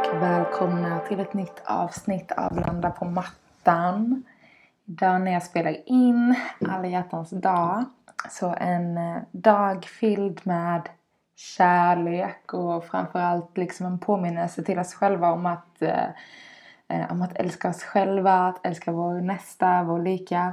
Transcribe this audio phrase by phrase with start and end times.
[0.00, 4.22] Och välkomna till ett nytt avsnitt av Landa på mattan.
[4.86, 6.34] Idag när jag spelar in
[6.68, 7.84] Alla hjärtans dag
[8.30, 10.88] så en eh, dag fylld med
[11.36, 16.08] kärlek och framförallt liksom en påminnelse till oss själva om att, eh,
[16.88, 20.52] eh, om att älska oss själva, att älska vår nästa, vår lika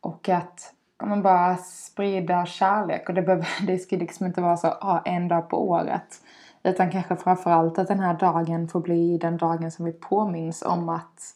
[0.00, 4.68] och att man bara sprida kärlek och det, behöver, det ska liksom inte vara så
[4.68, 6.20] ah, en dag på året
[6.62, 10.88] utan kanske framförallt att den här dagen får bli den dagen som vi påminns om
[10.88, 11.34] att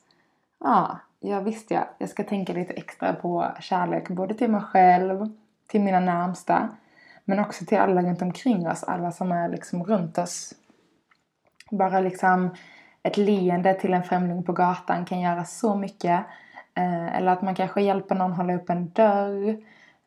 [0.65, 5.28] Ja, ja visst ja, jag ska tänka lite extra på kärlek både till mig själv,
[5.67, 6.69] till mina närmsta
[7.25, 10.55] men också till alla runt omkring oss, alla som är liksom runt oss.
[11.70, 12.55] Bara liksom
[13.03, 16.25] ett leende till en främling på gatan kan göra så mycket.
[16.75, 19.48] Eh, eller att man kanske hjälper någon hålla upp en dörr.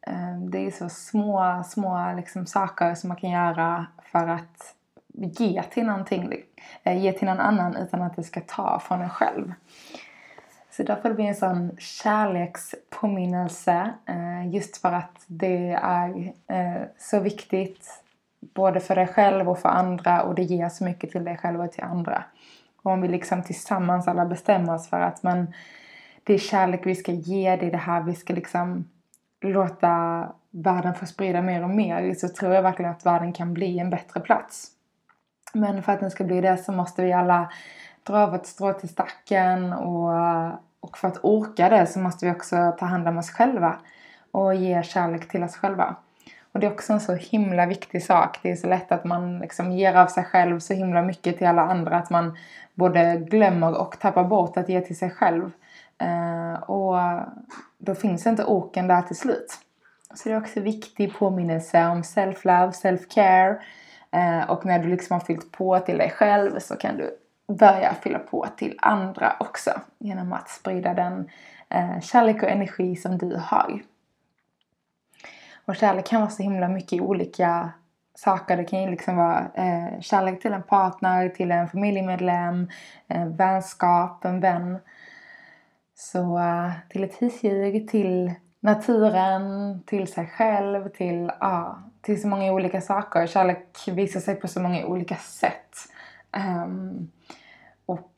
[0.07, 4.75] Eh, det är så små, små liksom saker som man kan göra för att
[5.17, 6.33] ge till någonting,
[6.83, 9.53] eh, ge till någon annan utan att det ska ta från en själv.
[10.71, 17.19] Så därför blir det en sån kärlekspåminnelse eh, just för att det är eh, så
[17.19, 18.03] viktigt
[18.39, 21.61] både för dig själv och för andra och det ger så mycket till dig själv
[21.61, 22.23] och till andra.
[22.83, 25.53] Och om vi liksom tillsammans alla bestämmer oss för att men,
[26.23, 28.89] det är kärlek vi ska ge, det är det här vi ska liksom
[29.41, 33.79] låta världen få sprida mer och mer så tror jag verkligen att världen kan bli
[33.79, 34.74] en bättre plats.
[35.55, 37.51] Men för att den ska bli det så måste vi alla
[38.03, 40.11] dra vårt strå till stacken och,
[40.79, 43.75] och för att orka det så måste vi också ta hand om oss själva
[44.31, 45.95] och ge kärlek till oss själva.
[46.51, 48.39] Och det är också en så himla viktig sak.
[48.41, 51.47] Det är så lätt att man liksom ger av sig själv så himla mycket till
[51.47, 52.37] alla andra att man
[52.73, 55.51] både glömmer och tappar bort att ge till sig själv.
[56.03, 56.97] Uh, och
[57.77, 59.59] då finns inte orken där till slut.
[60.13, 63.59] Så det är också en viktig påminnelse om self-love, self-care.
[64.15, 67.17] Eh, och när du liksom har fyllt på till dig själv så kan du
[67.47, 71.29] börja fylla på till andra också genom att sprida den
[71.69, 73.81] eh, kärlek och energi som du har.
[75.65, 77.69] Och kärlek kan vara så himla mycket olika
[78.15, 78.57] saker.
[78.57, 82.69] Det kan ju liksom vara eh, kärlek till en partner, till en familjemedlem,
[83.07, 84.77] eh, vänskap, en vän.
[85.95, 91.73] Så eh, till ett husdjur, till naturen, till sig själv, till, ah,
[92.05, 93.27] till så många olika saker.
[93.27, 95.75] Kärlek visar sig på så många olika sätt.
[96.65, 97.11] Um,
[97.85, 98.15] och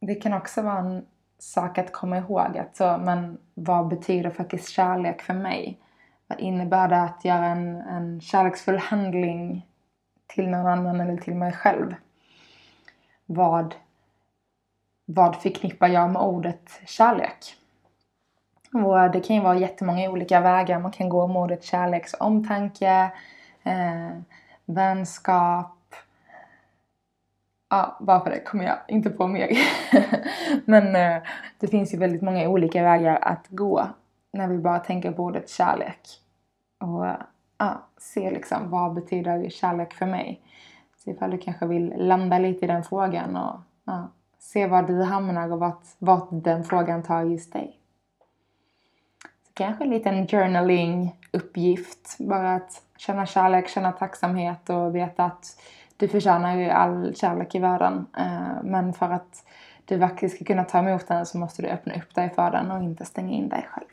[0.00, 1.06] det kan också vara en
[1.38, 5.80] sak att komma ihåg att så, men vad betyder faktiskt kärlek för mig?
[6.26, 9.66] Vad innebär det att göra en, en kärleksfull handling
[10.26, 11.94] till någon annan eller till mig själv?
[13.26, 13.74] Vad,
[15.04, 17.56] vad förknippar jag med ordet kärlek?
[18.72, 21.64] Och det kan ju vara jättemånga olika vägar man kan gå med ordet
[23.62, 24.18] eh,
[24.64, 25.74] vänskap.
[27.70, 29.48] Ja, bara för det kommer jag inte på mer.
[30.64, 31.22] Men eh,
[31.58, 33.88] det finns ju väldigt många olika vägar att gå
[34.32, 36.00] när vi bara tänker på ordet kärlek.
[36.80, 37.06] Och
[37.58, 40.40] ja, se liksom vad betyder kärlek för mig?
[40.96, 44.08] Så ifall du kanske vill landa lite i den frågan och ja,
[44.38, 47.77] se var du hamnar och vart, vart den frågan tar just dig.
[49.58, 52.16] Kanske en liten journaling-uppgift.
[52.18, 55.60] Bara att känna kärlek, känna tacksamhet och veta att
[55.96, 58.06] du förtjänar ju all kärlek i världen.
[58.18, 59.44] Eh, men för att
[59.84, 62.70] du verkligen ska kunna ta emot den så måste du öppna upp dig för den
[62.70, 63.86] och inte stänga in dig själv.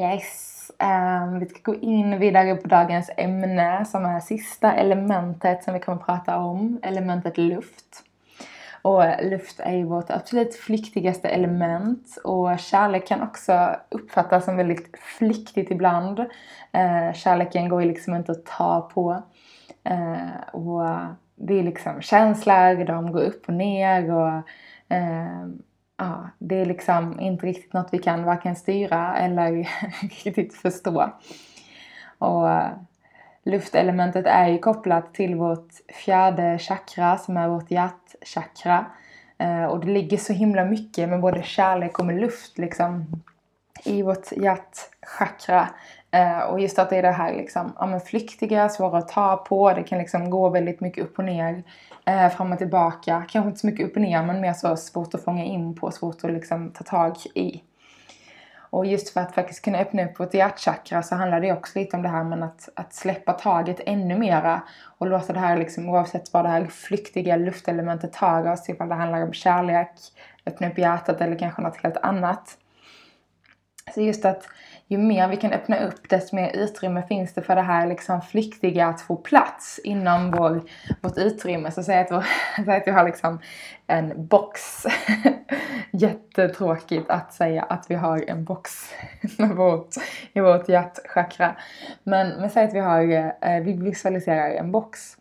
[0.00, 0.70] Yes.
[0.78, 5.80] Um, vi ska gå in vidare på dagens ämne som är sista elementet som vi
[5.80, 6.80] kommer att prata om.
[6.82, 8.04] Elementet luft.
[8.82, 14.98] Och luft är ju vårt absolut flyktigaste element och kärlek kan också uppfattas som väldigt
[15.18, 16.18] flyktigt ibland.
[16.72, 19.22] Eh, kärleken går ju liksom inte att ta på.
[19.84, 20.88] Eh, och
[21.36, 24.32] det är liksom känslor, de går upp och ner och
[24.96, 25.46] eh,
[25.96, 29.68] ja, det är liksom inte riktigt något vi kan varken styra eller
[30.24, 31.10] riktigt förstå.
[32.18, 32.48] Och
[33.44, 35.68] luftelementet är ju kopplat till vårt
[36.04, 38.86] fjärde chakra som är vårt hjärtchakra.
[39.38, 43.06] Eh, och det ligger så himla mycket med både kärlek och med luft liksom
[43.84, 45.68] i vårt hjärtchakra.
[46.10, 49.36] Eh, och just att det är det här liksom, ja, men flyktiga, svåra att ta
[49.36, 49.72] på.
[49.72, 51.62] Det kan liksom gå väldigt mycket upp och ner.
[52.04, 53.24] Eh, fram och tillbaka.
[53.28, 55.90] Kanske inte så mycket upp och ner men mer så svårt att fånga in på.
[55.90, 57.62] Svårt att liksom ta tag i.
[58.72, 61.96] Och just för att faktiskt kunna öppna upp vårt hjärtchakra så handlar det också lite
[61.96, 64.62] om det här med att, att släppa taget ännu mera.
[64.98, 68.94] Och låta det här liksom, oavsett vad det här flyktiga luftelementet tar oss, ifall det
[68.94, 69.90] handlar om kärlek,
[70.46, 72.58] öppna upp hjärtat eller kanske något helt annat.
[73.94, 74.48] Så just att
[74.86, 78.22] ju mer vi kan öppna upp desto mer utrymme finns det för det här liksom
[78.22, 80.62] flyktiga att få plats inom vår,
[81.00, 81.70] vårt utrymme.
[81.70, 82.26] Så säg att, vår,
[82.64, 83.38] säg att vi har liksom
[83.86, 84.60] en box.
[85.92, 88.70] Jättetråkigt att säga att vi har en box
[89.38, 89.94] med vårt,
[90.32, 91.56] i vårt hjärtchakra.
[92.02, 93.02] Men, men säg att vi, har,
[93.40, 95.16] eh, vi visualiserar en box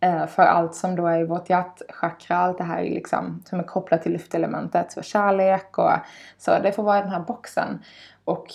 [0.00, 3.64] Eh, för allt som då är i vårt hjärtchakra, allt det här liksom, som är
[3.64, 5.92] kopplat till luftelementet, så kärlek och
[6.38, 6.58] så.
[6.58, 7.82] Det får vara i den här boxen.
[8.24, 8.46] Och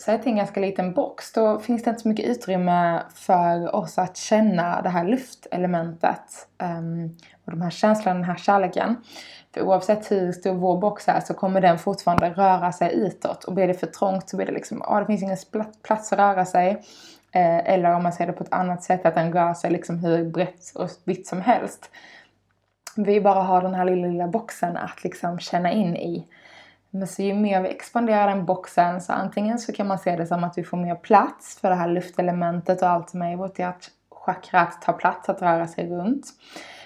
[0.00, 3.98] säg till en ganska liten box, då finns det inte så mycket utrymme för oss
[3.98, 6.48] att känna det här luftelementet.
[6.62, 8.96] Um, och de här känslorna, den här kärleken.
[9.54, 13.44] För oavsett hur stor vår box är så kommer den fortfarande röra sig utåt.
[13.44, 15.36] Och blir det för trångt så blir det liksom, ja det finns ingen
[15.82, 16.82] plats att röra sig.
[17.36, 19.98] Eh, eller om man ser det på ett annat sätt, att den rör sig liksom
[19.98, 21.90] hur brett och vitt som helst.
[22.96, 26.26] Vi bara har den här lilla, lilla boxen att liksom känna in i.
[26.90, 30.26] Men så ju mer vi expanderar den boxen så antingen så kan man se det
[30.26, 33.36] som att vi får mer plats för det här luftelementet och allt som är i
[33.36, 36.26] vårt hjärtchakra att ta plats, att röra sig runt.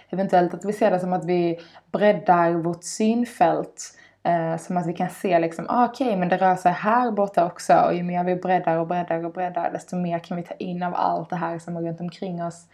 [0.08, 1.60] Eventuellt att vi ser det som att vi
[1.92, 6.36] breddar vårt synfält Eh, som att vi kan se liksom, ah, okej okay, men det
[6.36, 9.96] rör sig här borta också och ju mer vi breddar och breddar och breddar desto
[9.96, 12.66] mer kan vi ta in av allt det här som är runt omkring oss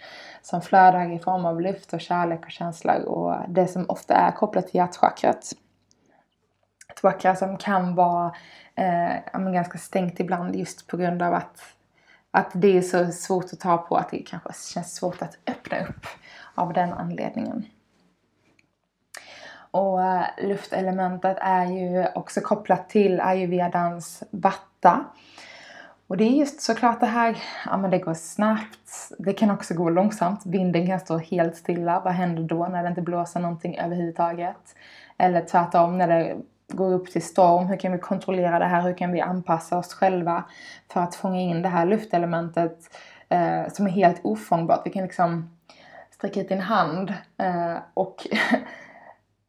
[0.42, 4.30] som flödar i form av luft och kärlek och känslor och det som ofta är
[4.30, 5.52] kopplat till hjärtchakrat
[6.96, 8.34] ett chakra som kan vara
[8.74, 11.60] eh, ganska stängt ibland just på grund av att,
[12.30, 15.78] att det är så svårt att ta på att det kanske känns svårt att öppna
[15.80, 16.06] upp
[16.54, 17.66] av den anledningen.
[19.76, 25.04] Och eh, luftelementet är ju också kopplat till ayurvedans vatta.
[26.06, 27.36] Och det är just såklart det här,
[27.66, 32.00] ja men det går snabbt, det kan också gå långsamt, vinden kan stå helt stilla,
[32.00, 34.76] vad händer då när det inte blåser någonting överhuvudtaget?
[35.18, 36.36] Eller tvärtom, när det
[36.68, 39.94] går upp till storm, hur kan vi kontrollera det här, hur kan vi anpassa oss
[39.94, 40.44] själva
[40.92, 42.78] för att fånga in det här luftelementet
[43.28, 44.82] eh, som är helt ofångbart.
[44.84, 45.56] Vi kan liksom
[46.10, 48.26] sträcka ut din hand eh, och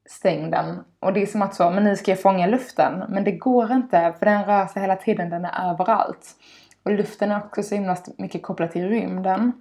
[0.07, 0.83] stäng den.
[1.00, 3.04] Och det är som att så, men nu ska jag fånga luften.
[3.09, 6.36] Men det går inte för den rör sig hela tiden, den är överallt.
[6.83, 9.51] Och luften är också så himla mycket kopplad till rymden.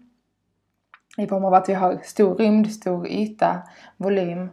[1.19, 3.63] I form av att vi har stor rymd, stor yta,
[3.97, 4.51] volym.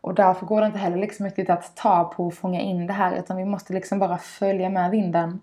[0.00, 2.92] Och därför går det inte heller liksom riktigt att ta på och fånga in det
[2.92, 5.40] här utan vi måste liksom bara följa med vinden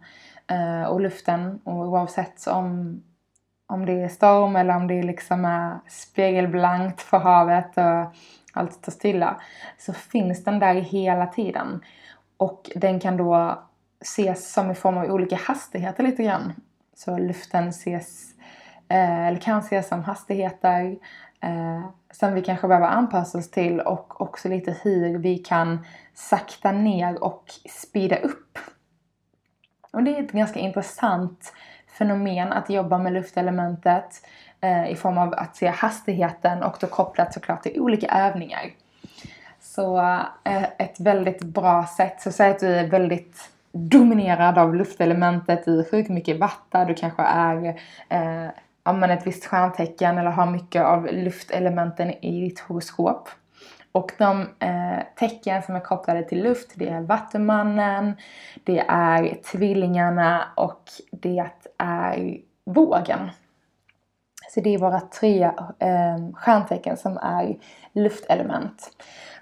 [0.47, 3.01] eh, och luften och oavsett om,
[3.67, 8.15] om det är storm eller om det liksom är spegelblankt på havet och
[8.53, 9.41] allt står stilla
[9.77, 11.83] så finns den där hela tiden.
[12.37, 13.63] Och den kan då
[14.01, 16.53] ses som i form av olika hastigheter lite grann.
[16.95, 18.33] Så luften ses,
[18.89, 20.97] eh, eller kan ses som hastigheter
[21.41, 26.71] eh, som vi kanske behöver anpassa oss till och också lite hur vi kan sakta
[26.71, 28.57] ner och speeda upp.
[29.91, 31.53] Och det är ett ganska intressant
[31.97, 34.25] fenomen att jobba med luftelementet
[34.63, 38.71] eh, i form av att se hastigheten och då kopplat såklart till olika övningar.
[39.61, 39.99] Så
[40.43, 45.85] eh, ett väldigt bra sätt, så säg att du är väldigt dominerad av luftelementet i
[45.91, 47.65] sjukt mycket vatten, du kanske är
[48.09, 48.49] eh,
[48.83, 53.29] ja, men ett visst stjärntecken eller har mycket av luftelementen i ditt horoskop.
[53.91, 58.13] Och de eh, tecken som är kopplade till luft, det är Vattumannen,
[58.63, 63.29] det är Tvillingarna och det är Vågen.
[64.53, 65.43] Så det är våra tre
[65.79, 67.55] eh, stjärntecken som är
[67.93, 68.89] luftelement.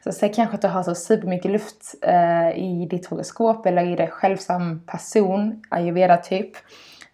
[0.04, 3.96] Så säg kanske att du har så supermycket luft eh, i ditt horoskop eller i
[3.96, 6.52] dig själv som person, ayurveda typ.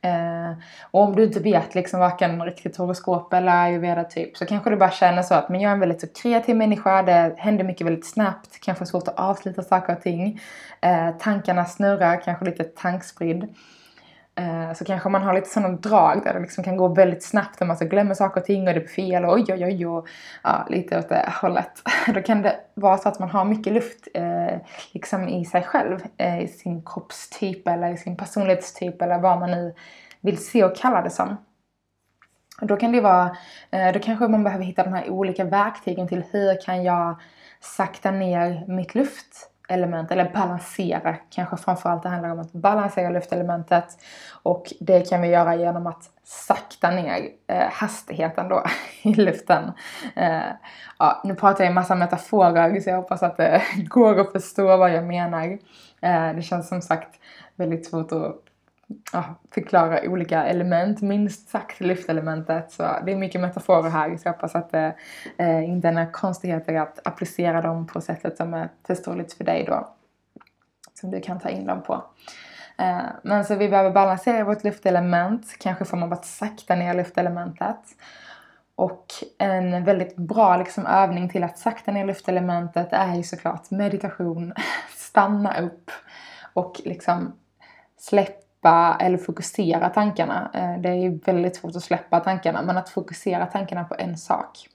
[0.01, 0.57] Eh,
[0.91, 4.75] och om du inte vet liksom varken riktigt horoskop eller ayurveda typ så kanske du
[4.75, 7.87] bara känner så att men jag är en väldigt så kreativ människa, det händer mycket
[7.87, 10.41] väldigt snabbt, kanske svårt att avsluta saker och ting.
[10.81, 13.47] Eh, tankarna snurrar, kanske lite tankspridd.
[14.37, 17.61] Eh, så kanske man har lite sådana drag där det liksom kan gå väldigt snabbt
[17.61, 19.85] och man så glömmer saker och ting och det blir fel och oj oj oj
[19.85, 20.07] och
[20.43, 21.71] ja, lite åt det hållet.
[22.13, 24.57] Då kan det vara så att man har mycket luft eh,
[24.91, 29.51] liksom i sig själv, eh, i sin kroppstyp eller i sin personlighetstyp eller vad man
[29.51, 29.73] nu
[30.21, 31.37] vill se och kalla det som.
[32.61, 33.37] Och då kan det vara,
[33.71, 37.19] eh, då kanske man behöver hitta de här olika verktygen till hur kan jag
[37.59, 42.03] sakta ner mitt luft luftelement, eller balansera kanske framförallt.
[42.03, 43.85] Det handlar om att balansera luftelementet
[44.43, 48.63] och det kan vi göra genom att sakta ner eh, hastigheten då
[49.01, 49.71] i luften.
[50.15, 50.41] Eh,
[50.99, 54.77] ja, nu pratar jag en massa metaforer så jag hoppas att det går att förstå
[54.77, 55.57] vad jag menar.
[56.01, 57.19] Eh, det känns som sagt
[57.55, 58.46] väldigt svårt att
[59.13, 62.71] ja, förklara olika element, minst sagt luftelementet.
[62.71, 64.95] Så det är mycket metaforer här så jag hoppas att det
[65.37, 69.65] eh, inte är några konstigheter att applicera dem på sättet som är förståeligt för dig
[69.67, 69.87] då.
[70.93, 72.03] Som du kan ta in dem på.
[72.77, 77.81] Eh, men så vi behöver balansera vårt luftelement, kanske får man bara sakta ner luftelementet.
[78.75, 79.05] Och
[79.37, 84.53] en väldigt bra liksom, övning till att sakta ner luftelementet är ju såklart meditation.
[84.95, 85.91] Stanna upp
[86.53, 87.33] och liksom
[87.97, 90.51] släpp släppa eller fokusera tankarna.
[90.53, 94.17] Eh, det är ju väldigt svårt att släppa tankarna, men att fokusera tankarna på en
[94.17, 94.67] sak.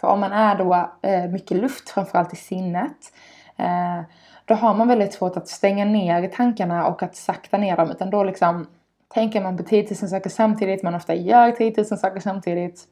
[0.00, 3.12] För om man är då eh, mycket luft, framförallt i sinnet,
[3.56, 4.02] eh,
[4.44, 7.90] då har man väldigt svårt att stänga ner tankarna och att sakta ner dem.
[7.90, 8.66] Utan då liksom
[9.14, 12.84] tänker man på 10 000 saker samtidigt, man ofta gör 10 000 saker samtidigt.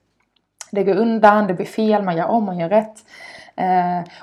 [0.72, 3.04] Det går undan, det blir fel, man gör om, man gör rätt.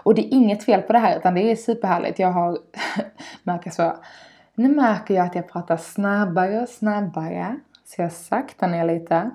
[0.04, 2.20] och det är inget fel på det här utan det är superhärligt.
[2.20, 2.58] Jag har
[3.44, 3.94] märkt så
[4.58, 7.60] nu märker jag att jag pratar snabbare och snabbare.
[7.86, 9.32] Så jag saktar ner lite.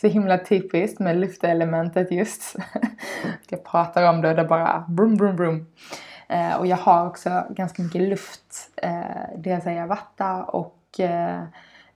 [0.00, 2.56] Så himla typiskt med luftelementet just.
[3.48, 5.66] jag pratar om det och det bara brum brum brum.
[6.28, 8.70] Eh, och jag har också ganska mycket luft.
[8.76, 11.42] Eh, dels är jag vatta och eh,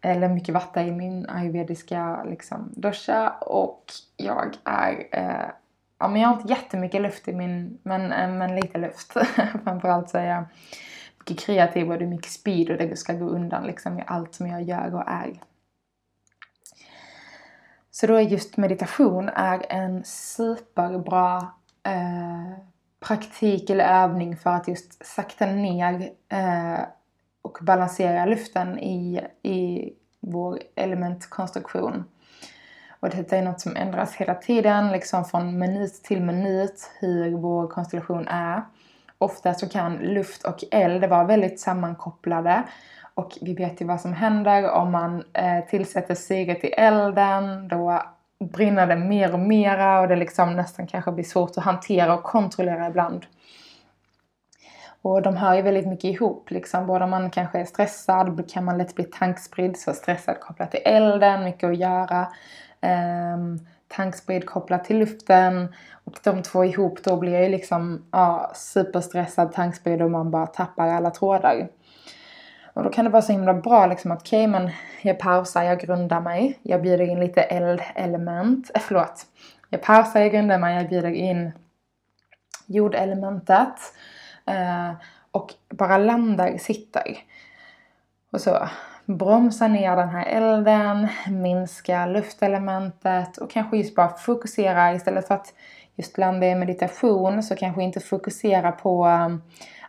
[0.01, 3.85] eller mycket vatten i min ayurvediska liksom, dosha och
[4.17, 5.47] jag är eh,
[5.99, 9.13] ja men jag har inte jättemycket luft i min men, eh, men lite luft.
[9.65, 10.45] Framförallt så är jag
[11.31, 14.35] mycket kreativ och det är mycket speed och det ska gå undan liksom i allt
[14.35, 15.41] som jag gör och är.
[17.91, 21.37] Så då är just meditation är en superbra
[21.83, 22.59] eh,
[23.01, 26.81] praktik eller övning för att just sakta ner eh,
[27.43, 32.05] och balansera luften i, i vår elementkonstruktion.
[33.01, 37.69] Och detta är något som ändras hela tiden, liksom från minut till minut, hur vår
[37.69, 38.63] konstellation är.
[39.19, 42.63] Ofta så kan luft och eld vara väldigt sammankopplade.
[43.15, 47.69] Och vi vet ju vad som händer om man eh, tillsätter syret i elden.
[47.69, 48.03] Då
[48.39, 52.23] brinner det mer och mera och det liksom nästan kanske blir svårt att hantera och
[52.23, 53.27] kontrollera ibland.
[55.03, 56.51] Och de hör ju väldigt mycket ihop.
[56.51, 56.87] Liksom.
[56.87, 59.77] Både om man kanske är stressad kan man lätt bli tankspridd.
[59.77, 62.29] Så stressad kopplat till elden, mycket att göra.
[63.35, 65.75] Um, tankspridd kopplat till luften.
[66.05, 70.89] Och de två ihop då blir ju liksom ja, superstressad tankspridd och man bara tappar
[70.89, 71.69] alla trådar.
[72.77, 74.71] Och då kan det vara så himla bra liksom att okej okay, men
[75.03, 76.59] jag pausar, jag grundar mig.
[76.63, 78.71] Jag bjuder in lite eldelement.
[78.75, 79.27] eh, förlåt.
[79.71, 81.53] Jag pausar, jag grundar mig, jag bjuder in
[82.67, 83.75] jordelementet.
[84.47, 84.93] Eh,
[85.31, 87.19] och bara landar, sitter.
[88.31, 88.69] Och så
[89.07, 95.55] bromsa ner den här elden, minska luftelementet och kanske just bara fokusera istället för att
[95.97, 99.43] just landa i meditation så kanske inte fokusera på um,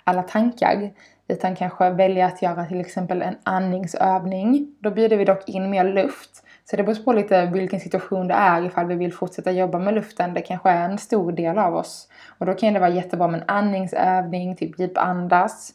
[0.03, 0.91] alla tankar
[1.27, 4.75] utan kanske välja att göra till exempel en andningsövning.
[4.79, 6.43] Då bjuder vi dock in mer luft.
[6.65, 9.93] Så det beror på lite vilken situation det är ifall vi vill fortsätta jobba med
[9.93, 10.33] luften.
[10.33, 12.07] Det kanske är en stor del av oss.
[12.37, 15.73] Och då kan det vara jättebra med en andningsövning, typ djupandas.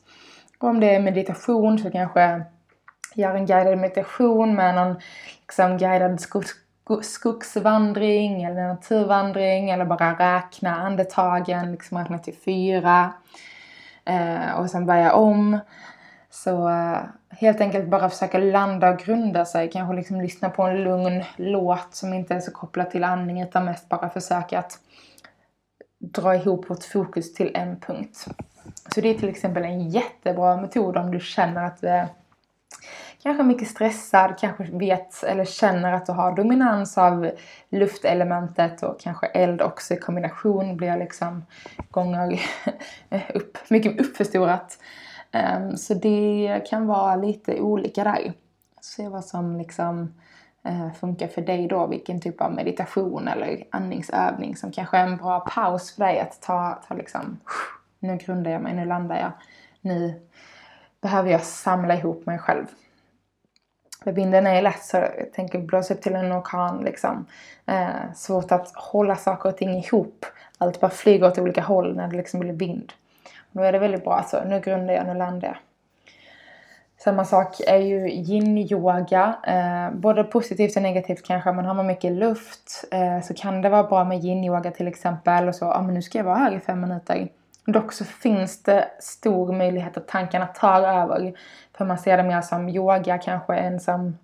[0.58, 2.42] Och om det är meditation så kanske
[3.14, 4.96] Gör en guidad meditation med någon
[5.40, 6.54] liksom, guidad skogs,
[7.02, 13.12] skogsvandring eller naturvandring eller bara räkna andetagen, liksom räkna till fyra
[14.04, 15.58] eh, och sen börja om.
[16.30, 16.98] Så eh,
[17.30, 19.70] helt enkelt bara försöka landa och grunda sig.
[19.70, 23.64] Kanske liksom lyssna på en lugn låt som inte är så kopplad till andning utan
[23.64, 24.78] mest bara försöka att
[25.98, 28.26] dra ihop vårt fokus till en punkt.
[28.94, 32.08] Så det är till exempel en jättebra metod om du känner att du är
[33.22, 37.30] kanske mycket stressad, kanske vet eller känner att du har dominans av
[37.70, 41.44] luftelementet och kanske eld också i kombination blir liksom
[41.90, 42.40] gånger
[43.34, 44.78] upp, mycket uppförstorat.
[45.32, 48.32] Um, så det kan vara lite olika där.
[48.80, 50.14] Se vad som liksom
[50.68, 55.16] uh, funkar för dig då, vilken typ av meditation eller andningsövning som kanske är en
[55.16, 57.38] bra paus för dig att ta, ta liksom,
[57.98, 59.32] nu grundar jag mig, nu landar jag,
[59.80, 60.20] nu
[61.02, 62.66] behöver jag samla ihop mig själv.
[64.04, 67.26] För vinden är lätt så jag tänker blåsa upp till en orkan liksom.
[67.66, 70.26] Eh, svårt att hålla saker och ting ihop.
[70.58, 72.92] Allt bara flyger åt olika håll när det liksom blir vind.
[73.38, 75.56] Och då är det väldigt bra så, nu grundar jag, nu landar jag.
[77.04, 79.36] Samma sak är ju yin-yoga.
[79.46, 81.52] Eh, både positivt och negativt kanske.
[81.52, 85.48] Men har man mycket luft eh, så kan det vara bra med yin-yoga till exempel.
[85.48, 87.28] Och så, ja ah, men nu ska jag vara här i fem minuter.
[87.66, 91.34] Dock så finns det stor möjlighet att tankarna tar över.
[91.76, 94.18] För man ser det mer som yoga kanske än som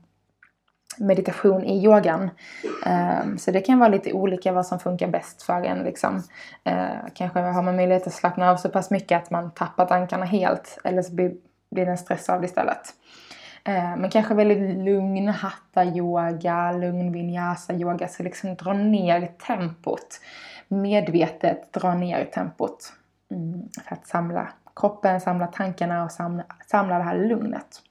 [0.98, 2.30] meditation i yogan.
[3.22, 5.78] Um, så det kan vara lite olika vad som funkar bäst för en.
[5.78, 6.16] Liksom.
[6.68, 10.24] Uh, kanske har man möjlighet att slappna av så pass mycket att man tappar tankarna
[10.24, 10.78] helt.
[10.84, 11.34] Eller så blir,
[11.70, 12.94] blir den stressad istället.
[13.68, 18.08] Uh, men kanske väldigt lugn hatta-yoga, lugn vinyasa-yoga.
[18.08, 20.20] Så liksom dra ner tempot.
[20.68, 22.92] Medvetet dra ner tempot.
[23.84, 27.82] För att samla kroppen, samla tankarna och samla, samla det här lugnet.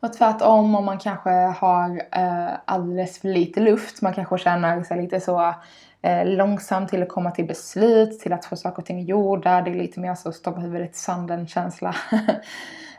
[0.00, 5.02] Och tvärtom om man kanske har eh, alldeles för lite luft, man kanske känner sig
[5.02, 5.54] lite så
[6.02, 9.62] eh, långsam till att komma till beslut, till att få saker och ting gjorda.
[9.62, 11.94] Det är lite mer så stoppa huvudet i sanden känsla.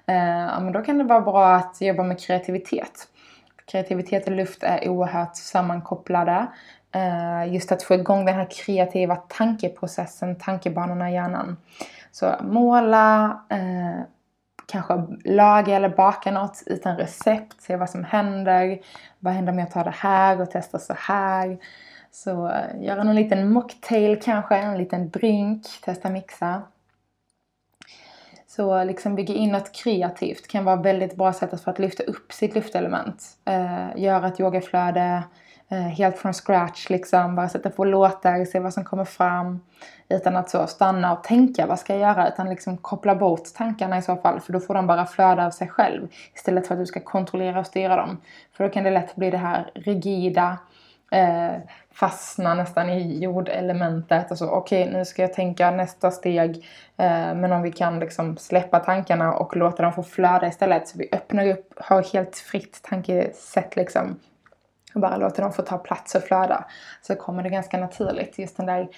[0.05, 3.07] eh, men då kan det vara bra att jobba med kreativitet.
[3.65, 6.47] Kreativitet och luft är oerhört sammankopplade.
[6.91, 11.57] Eh, just att få igång den här kreativa tankeprocessen, tankebanorna i hjärnan.
[12.11, 14.01] Så måla, eh,
[14.65, 18.79] kanske laga eller baka något utan recept, se vad som händer.
[19.19, 21.57] Vad händer om jag tar det här och testar så här?
[22.11, 26.61] Så eh, göra någon liten mocktail kanske, en liten drink, testa mixa.
[28.47, 32.33] Så liksom bygga in något kreativt kan vara väldigt bra sätt för att lyfta upp
[32.33, 33.23] sitt luftelement.
[33.45, 35.23] Eh, göra ett yogaflöde, Eh,
[35.71, 37.35] Eh, helt från scratch liksom.
[37.35, 39.59] Bara sätta på låtar, se vad som kommer fram.
[40.09, 42.27] Utan att så stanna och tänka, vad ska jag göra?
[42.27, 44.39] Utan liksom koppla bort tankarna i så fall.
[44.39, 46.07] För då får de bara flöda av sig själv.
[46.35, 48.21] Istället för att du ska kontrollera och styra dem.
[48.53, 50.57] För då kan det lätt bli det här rigida.
[51.11, 51.57] Eh,
[51.93, 54.31] fastna nästan i jordelementet.
[54.31, 56.55] Alltså, Okej, okay, nu ska jag tänka nästa steg.
[56.97, 60.87] Eh, men om vi kan liksom släppa tankarna och låta dem få flöda istället.
[60.87, 64.19] Så vi öppnar upp, har helt fritt tankesätt liksom
[64.95, 66.65] och bara låter dem få ta plats och flöda
[67.01, 68.39] så kommer det ganska naturligt.
[68.39, 68.89] Just den där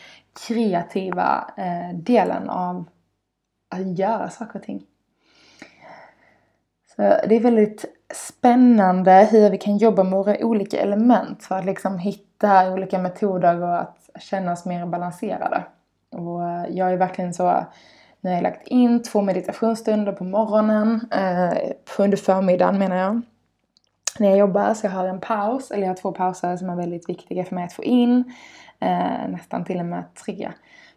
[0.48, 2.86] kreativa eh, delen av
[3.70, 4.84] att göra saker och ting.
[6.96, 11.66] Så det är väldigt spännande hur vi kan jobba med våra olika element för att
[11.66, 15.64] liksom hitta olika metoder och att känna oss mer balanserade.
[16.12, 17.66] Och eh, jag är verkligen så
[18.22, 23.22] nu har jag lagt in två meditationsstunder på morgonen, eh, under förmiddagen menar jag
[24.20, 26.76] när jag jobbar så jag har en paus, eller jag har två pauser som är
[26.76, 28.34] väldigt viktiga för mig att få in.
[28.80, 30.52] Eh, nästan till och med tre.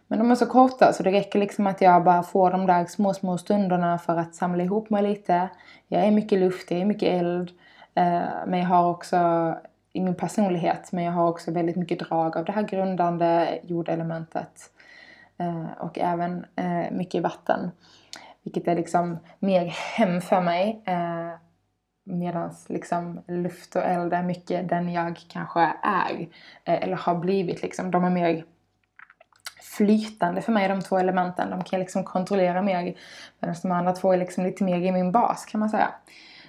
[0.06, 2.84] Men de är så korta så det räcker liksom att jag bara får de där
[2.84, 5.48] små, små stunderna för att samla ihop mig lite.
[5.88, 7.50] Jag är mycket luft, jag är mycket eld.
[7.94, 9.16] Eh, men jag har också
[9.92, 14.70] i min personlighet, men jag har också väldigt mycket drag av det här grundande jordelementet.
[15.38, 17.70] Eh, och även eh, mycket vatten.
[18.42, 20.82] Vilket är liksom mer hem för mig.
[20.84, 21.43] Eh,
[22.04, 26.20] Medan liksom luft och eld är mycket den jag kanske är.
[26.64, 27.90] Eh, eller har blivit liksom.
[27.90, 28.44] De är mer
[29.76, 31.50] flytande för mig de två elementen.
[31.50, 32.96] De kan jag liksom kontrollera mer.
[33.40, 35.88] Medan de andra två är liksom lite mer i min bas kan man säga.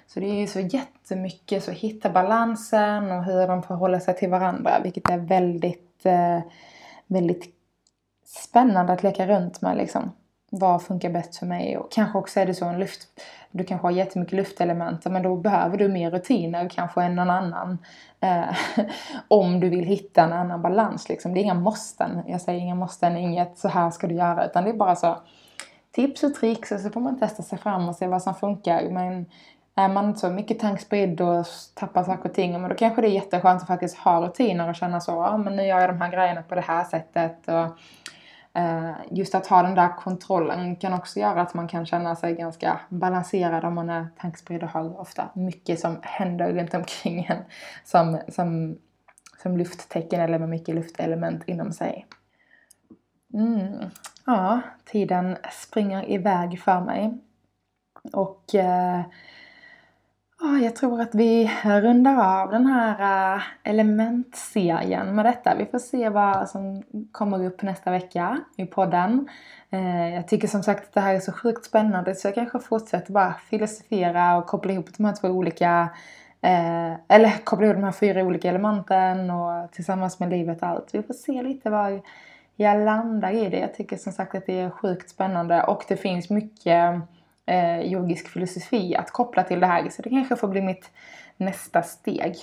[0.06, 4.30] Så det är ju så jättemycket så hitta balansen och hur de förhåller sig till
[4.30, 4.80] varandra.
[4.82, 6.40] Vilket är väldigt, eh,
[7.06, 7.54] väldigt
[8.24, 10.12] spännande att leka runt med liksom
[10.58, 11.78] vad funkar bäst för mig?
[11.78, 13.08] Och kanske också är det så en luft,
[13.50, 17.78] du kanske har jättemycket luftelement men då behöver du mer rutiner kanske än någon annan.
[18.20, 18.56] Eh,
[19.28, 21.34] om du vill hitta en annan balans liksom.
[21.34, 22.22] Det är inga måsten.
[22.26, 25.18] Jag säger inga måsten, inget så här ska du göra utan det är bara så
[25.90, 28.90] tips och tricks och så får man testa sig fram och se vad som funkar.
[28.90, 29.26] Men
[29.74, 33.08] är man inte så mycket tankspridd och tappar saker och ting, men då kanske det
[33.08, 36.00] är jätteskönt att faktiskt ha rutiner och känna så, ja men nu gör jag de
[36.00, 37.48] här grejerna på det här sättet.
[37.48, 37.78] Och,
[38.56, 42.34] Eh, just att ha den där kontrollen kan också göra att man kan känna sig
[42.34, 47.44] ganska balanserad om man är tankspridd och har ofta mycket som händer runt omkring en
[47.84, 48.78] som, som,
[49.42, 52.06] som lufttecken eller med mycket luftelement inom sig.
[53.34, 53.90] Mm.
[54.26, 57.18] Ja, tiden springer iväg för mig.
[58.12, 59.00] Och eh,
[60.62, 65.54] jag tror att vi rundar av den här eh, elementserien med detta.
[65.54, 69.28] Vi får se vad som kommer upp nästa vecka i podden.
[69.70, 72.58] Eh, jag tycker som sagt att det här är så sjukt spännande så jag kanske
[72.58, 75.88] fortsätter bara filosofera och koppla ihop de här två olika
[76.40, 80.88] eh, eller koppla ihop de här fyra olika elementen och tillsammans med livet och allt.
[80.92, 82.02] Vi får se lite var
[82.56, 83.58] jag landar i det.
[83.58, 87.00] Jag tycker som sagt att det är sjukt spännande och det finns mycket
[87.46, 89.88] eh, yogisk filosofi att koppla till det här.
[89.88, 90.90] Så det kanske får bli mitt
[91.36, 92.36] nästa steg.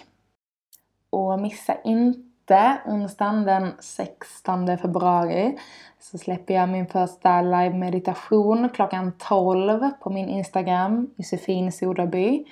[1.09, 5.57] Och missa inte onsdagen den 16 februari
[5.99, 12.45] så släpper jag min första live meditation klockan 12 på min Instagram, Josefin Soderby.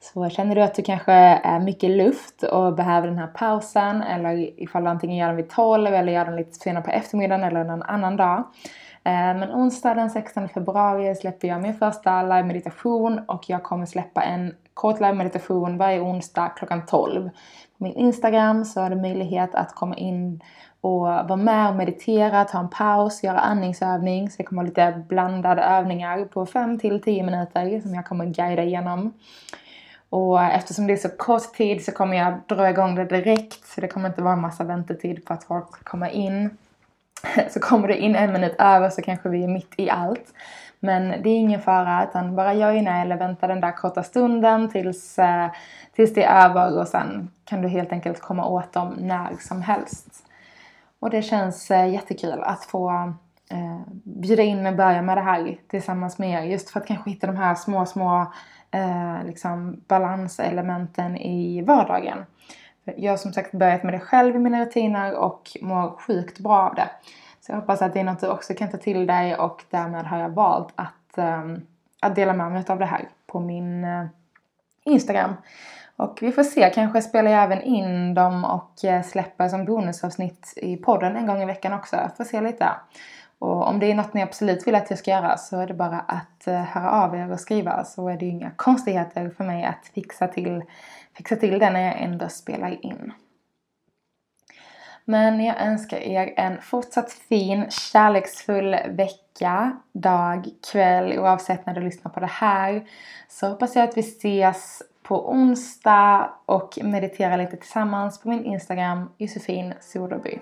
[0.00, 4.60] Så känner du att du kanske är mycket luft och behöver den här pausen eller
[4.62, 7.64] ifall du antingen gör den vid 12 eller gör den lite senare på eftermiddagen eller
[7.64, 8.44] någon annan dag
[9.04, 14.22] Eh, men onsdag den 16 februari släpper jag min första live-meditation och jag kommer släppa
[14.22, 17.30] en kort live-meditation varje onsdag klockan 12.
[17.78, 20.42] På min Instagram så har du möjlighet att komma in
[20.80, 24.30] och vara med och meditera, ta en paus, göra andningsövning.
[24.30, 28.26] Så det kommer ha lite blandade övningar på 5 till 10 minuter som jag kommer
[28.26, 29.12] guida igenom.
[30.10, 33.66] Och eftersom det är så kort tid så kommer jag dra igång det direkt.
[33.66, 36.50] Så det kommer inte vara en massa väntetid på att folk ska komma in.
[37.50, 40.34] Så kommer det in en minut över så kanske vi är mitt i allt.
[40.80, 45.18] Men det är ingen fara utan bara joina eller vänta den där korta stunden tills,
[45.18, 45.50] eh,
[45.92, 49.62] tills det är över och sen kan du helt enkelt komma åt dem när som
[49.62, 50.24] helst.
[51.00, 52.90] Och det känns eh, jättekul att få
[53.50, 56.46] eh, bjuda in och börja med det här tillsammans med er.
[56.46, 58.32] Just för att kanske hitta de här små, små
[58.70, 62.18] eh, liksom balanselementen i vardagen.
[62.84, 66.68] Jag har som sagt börjat med det själv i mina rutiner och mår sjukt bra
[66.68, 66.90] av det.
[67.40, 70.06] Så jag hoppas att det är något du också kan ta till dig och därmed
[70.06, 71.66] har jag valt att, um,
[72.00, 74.06] att dela med mig av det här på min uh,
[74.84, 75.34] Instagram.
[75.96, 80.52] Och vi får se, kanske spelar jag även in dem och eh, släpper som bonusavsnitt
[80.56, 81.96] i podden en gång i veckan också.
[82.16, 82.68] Får se lite.
[83.38, 85.74] Och om det är något ni absolut vill att jag ska göra så är det
[85.74, 89.44] bara att eh, höra av er och skriva så är det ju inga konstigheter för
[89.44, 90.62] mig att fixa till,
[91.20, 93.12] fixa till det när jag ändå spelar in.
[95.04, 102.12] Men jag önskar er en fortsatt fin, kärleksfull vecka, dag, kväll oavsett när du lyssnar
[102.12, 102.84] på det här.
[103.28, 109.10] Så hoppas jag att vi ses på onsdag och mediterar lite tillsammans på min Instagram
[109.18, 110.38] Josefin Soderby.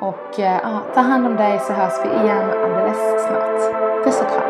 [0.00, 4.04] Och eh, ja, ta hand om dig så hörs vi igen alldeles snart.
[4.04, 4.49] Puss och kram.